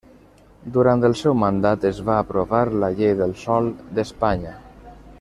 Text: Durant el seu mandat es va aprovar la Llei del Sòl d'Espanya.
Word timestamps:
Durant 0.77 1.05
el 1.09 1.13
seu 1.19 1.35
mandat 1.41 1.85
es 1.91 1.99
va 2.09 2.17
aprovar 2.23 2.63
la 2.85 2.91
Llei 3.01 3.15
del 3.23 3.37
Sòl 3.45 3.71
d'Espanya. 3.99 4.57